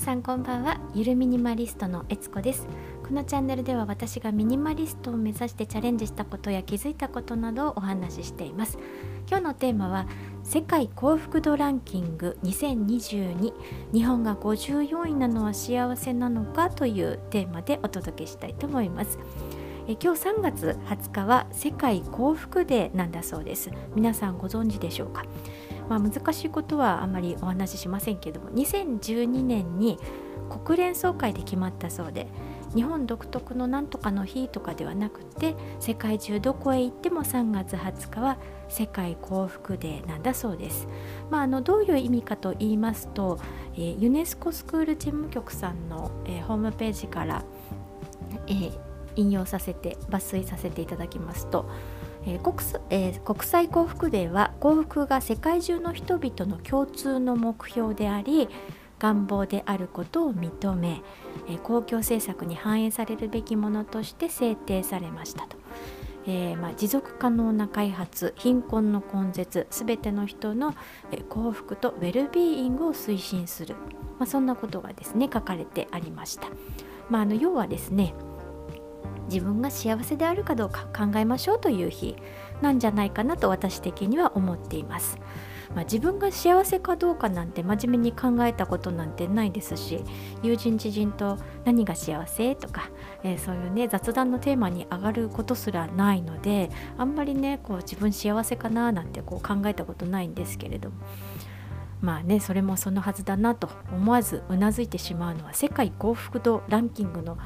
[0.00, 0.80] 皆さんこんばんは。
[0.94, 2.66] ゆるミニマリストのえつこです。
[3.06, 8.78] このチャンネルでは私がミニマリストを目指してチャレンジしたことや気づいたことなどをお話ししています。
[9.28, 10.06] 今日のテーマは
[10.42, 13.52] 世界幸福度ランキング2022
[13.92, 19.18] 日本が54位なのは幸せなのかというテーマでお届けしたいと思います。
[19.86, 23.70] え今日3月20日は世界幸福デーなんだそうです。
[23.94, 25.24] 皆さんご存知でしょうか？
[25.90, 29.98] まあ、難しいことはあまりお話ししませんけども2012年に
[30.64, 32.28] 国連総会で決まったそうで
[32.76, 40.86] 日本独特のなんとかの日とかではなくて世界中どこへ行っても3月20日は世界幸福デーなんだそうです。
[41.28, 43.40] まあ、あのどういう意味かと言いますと、
[43.74, 47.44] えー、ユネスコスクール事務局さんの、えー、ホームページから、
[48.46, 48.78] えー、
[49.16, 51.68] 引用させて抜粋させていただきますと
[52.26, 52.56] えー、国
[52.90, 58.48] えー、国際幸福デーは幸福が世界中の人々の共通の目標であり
[58.98, 61.00] 願望であることを認め、
[61.48, 65.56] えー、公共政策に反映されるべきものとして制定されましたと。
[66.26, 70.74] えーまあ、持続可能な開発貧困の根絶すべての人の、
[71.30, 73.74] 幸福とウェルビーイングを推進する、
[74.18, 76.48] まあ、そんなことがですね書かれてありました。
[77.08, 78.14] まあ、あの要はですね
[79.32, 82.16] 自分が幸せであるかどうか考えましょうという日
[82.60, 85.18] なんじゃないかなと私的には思っています。
[85.74, 90.02] まあ、自分が幸せかどうかなんて真面目に考えたことなんてないですし
[90.42, 92.90] 友人知人と何が幸せとか、
[93.22, 100.96] えー、そういうね雑談のテーマに上がることすらないのであんまりねこう自分幸せかななんてこう考えたことないんですけれども
[102.00, 107.38] まあねそれもそのはずだなと思わずうなずいてしまうのは世界幸福度ランキングの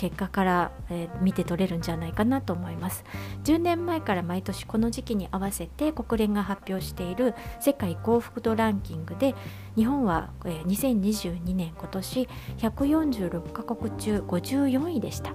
[0.00, 3.04] 結果から、えー、見て取れるんじゃないかなと思います。
[3.44, 9.34] 10年前から毎年この時期に合わせて国連が発表している世界幸福度ランキングで
[9.76, 15.34] 日本は、えー、2022年今年146カ国中54位でした。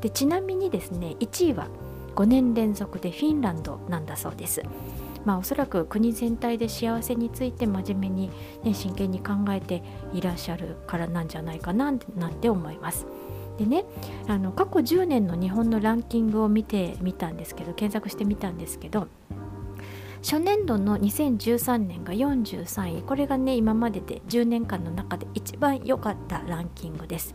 [0.00, 1.68] でちなみにですね1位は
[2.14, 4.62] 5年連続でフィンランドなんだそうです。
[5.26, 8.30] まあ、おそらく国全体で幸せについて真面目に、
[8.62, 9.82] ね、真剣に考えて
[10.14, 13.06] いらっしゃるからなんじゃないかななんて思います。
[13.58, 13.84] でね
[14.28, 19.08] あの過去10年の日本のランキングを見てみたんですけど検索してみたんですけど
[20.22, 27.34] 初年度の2013年が43位これがね今までで10年間の中で一番良かったランキングです。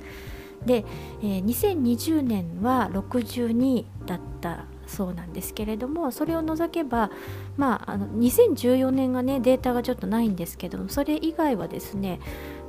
[0.65, 0.85] で、
[1.23, 7.09] えー、2020年は62位だったそうなんですけれどもそれを除けば、
[7.57, 12.19] まあ、あの2014年がねデータがちょっとないんですけどそれ以外はですね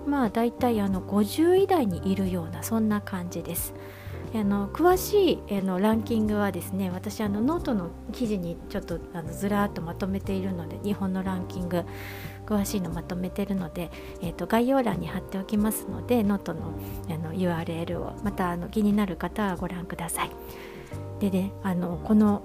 [0.06, 3.74] まあ大体あの50位台にいるようなそんな感じです。
[4.34, 11.84] あの詳しいあのランキングはですね私あのノートの記事にちょっとあのずらーっとまとめているので日本のランキング
[12.46, 13.91] 詳しいのまとめているので、
[14.22, 16.72] えーと、概要欄に貼っておきますのでノートの
[17.10, 20.30] あの URL をまたあの気になる方はご覧ください。
[21.20, 22.42] でねあのこの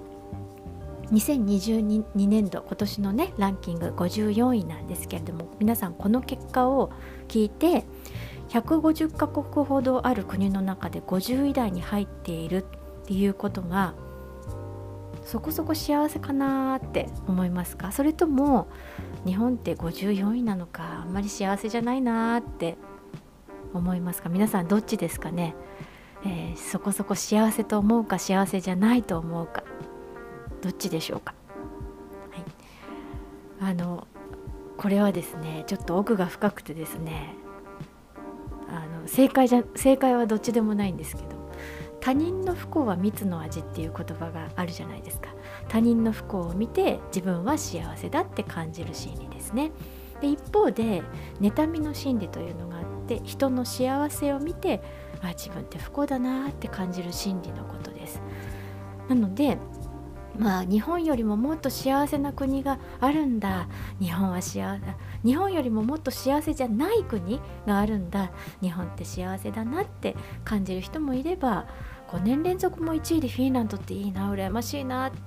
[1.12, 6.90] 2022年度今年のねランキング54位なんですけれども皆さんこの結果を
[7.28, 7.84] 聞いて
[8.50, 12.64] 150カ国ほどある国の中で50位台に入っている
[13.02, 13.94] っていうことが
[15.24, 17.92] そこそこ幸せかなって思いますか？
[17.92, 18.68] それとも
[19.26, 22.78] 日本って54位なのかあんまり幸せじゃないなって
[23.74, 24.28] 思いますか？
[24.30, 25.54] 皆さんどっちですかね、
[26.24, 29.64] えー、そこそこ幸せと思うか幸せじゃないと思うか。
[30.62, 31.34] どっちでしょうか、
[33.60, 34.06] はい、あの
[34.76, 37.34] これはですねちょっと奥が深くてですね
[38.68, 41.38] あの正解じゃ正解はどっちでもないんですけど
[42.00, 45.30] 他人の不幸は蜜の味っていう言葉があるじゃないですか。
[45.68, 49.72] 他人の不幸を見て自分は幸せだって感じる心理ですね。
[50.20, 51.02] で一方で
[51.40, 54.80] 妬みの心理というのがあって人の幸せを見て
[55.22, 58.22] あ自分って不幸だなって感じる心理のことです。
[59.08, 59.58] なので
[60.38, 63.68] まあ日本よりももっと幸せな国があるんだ。
[64.00, 64.82] 日本は幸せ。
[65.24, 68.30] 日本よりももっと幸せじゃない国があるんだ。
[68.60, 71.66] 日本って幸せだなって感じる人もいれば
[72.08, 75.18] 5年連続も1位でフィンランドっていいな羨ましいなって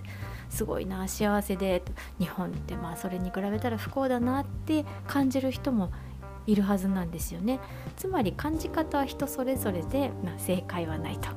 [0.50, 1.84] すごいな幸せで。
[2.20, 5.92] 日本ってまあそれに比べたら不幸だなって感じる人も
[6.48, 7.60] いるはずなんですよね。
[7.98, 11.30] つまり感じ方は人それぞれで、まあ、正解はないと。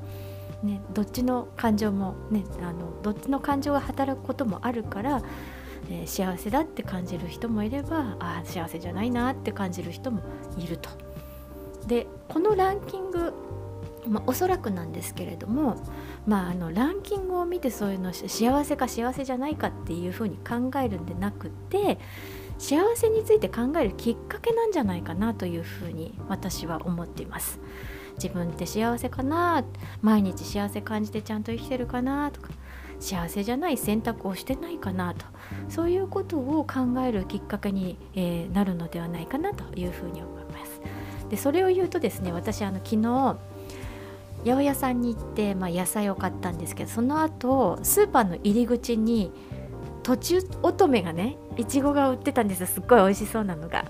[0.65, 5.23] ね、どっちの感情も、ね、あのどっちの感情が働くこともあるから、
[5.91, 10.23] えー、幸せだって感じる人もいればあ幸せじゃないなって感じる人も
[10.57, 10.91] いると。
[11.87, 13.35] でこのランキング
[14.07, 15.77] まあ、おそらくなんですけれども、
[16.27, 21.99] まあ、あのランキングを見てそういうの幸せか幸せじゃないかっていうふうに考えるんでなくて
[22.59, 27.59] 幸せについて考えるきっかけなんじゃないかなというふうに私は思っています
[28.15, 29.65] 自分って幸せかな？
[30.03, 32.31] 毎日幸せ感じてちゃんと生きてるかな？
[32.31, 32.51] とか
[33.01, 35.27] 幸せじゃない選択をしてないかなと。
[35.69, 40.81] そういうことを考えるきっかけに、えー、なるのではないかなというふうに思います。
[41.29, 43.37] でそれを言うとですね私あの昨日
[44.45, 49.33] 八百屋さんに行って、まあ、野菜を買ったんですけどその後スーパーの入り口に
[50.03, 53.87] 途中乙女がねいちごが売ってたんですすっごい美味しそうなのが。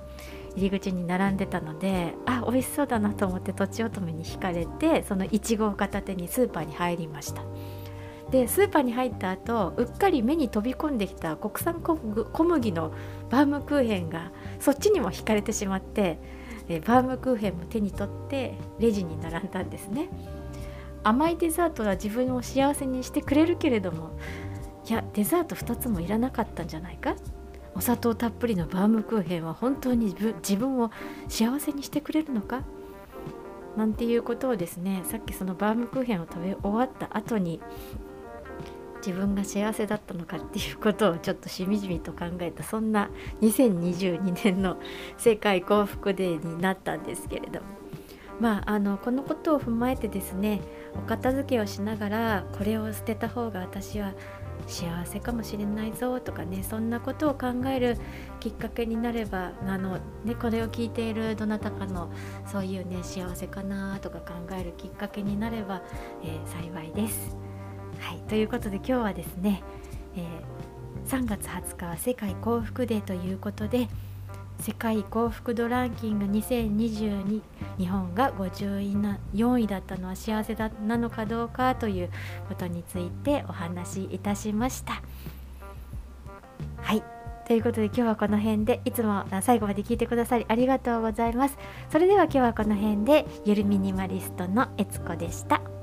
[0.56, 7.42] 入り口に並んでたのであ美味しそうだなと思ってとちおとめに惹かれてそのいちごを片手にスーパーに入りました。
[8.30, 12.92] でスーパーに入った後うっかり目に飛び込んできた国産小麦の
[13.30, 16.18] バームクーヘンがそっちにも惹かれてしまって
[16.68, 20.08] えバームクーヘンも手に取ってレジに並んだんですね。
[21.02, 24.18] 甘いデザートは自分を幸せにしてくれるけれども
[24.88, 27.14] いやデザート2つもいらなかったんじゃないか？
[27.74, 30.90] お砂糖たっぷりのバームクーヘンは本当に自分を
[31.28, 32.62] 幸せにしてくれるのか？
[33.76, 37.60] なんていうことをですねさっきそのバームクーヘンを食べ終わった後に
[39.04, 43.10] 自分が幸せだったのかっていうことをちょっとしみじみと考えたそんな
[43.42, 44.78] 2022年の
[45.18, 47.60] 世界幸福デーになったんですけれど
[48.40, 50.60] まああのこのことを踏まえてですね
[50.94, 54.14] お片付けをしながらこれを捨てた方が私は
[54.66, 57.98] 幸せかもしれないぞとかねそんなことを考える
[58.40, 62.10] きっかけになればあの、ね、これを聞いているどなたかの
[62.46, 65.82] そういうね幸せかなとか考えるきっかけになれば、
[66.22, 67.36] えー、幸いです。
[68.00, 69.62] はい、ということで今日はですね、
[70.16, 73.88] えー、3月20日は世界幸福デーということで
[74.60, 77.42] 世界幸福度ランキング2022
[77.78, 82.10] 日本が54位だったのは幸せだなのかどうかという
[82.48, 85.02] ことについてお話しいたしました。
[86.78, 87.02] はい
[87.46, 91.58] ということで今日はこの辺でいつも最後まで聞いてくださりありがとうございます。
[91.90, 95.73] それでは今日はこの辺でゆるミニマリストのえつこでした。